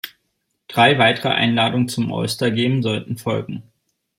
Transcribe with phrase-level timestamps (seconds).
[0.67, 3.61] Drei weitere Einladungen zum All-Star Game sollten folgen.